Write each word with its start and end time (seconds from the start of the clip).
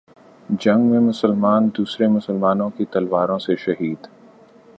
جنگ 0.59 0.89
میں 0.91 0.99
مسلمان 0.99 1.67
دوسرے 1.77 2.07
مسلمانوں 2.07 2.69
کی 2.69 2.85
تلواروں 2.85 3.39
سے 3.39 3.55
شہید 3.55 4.07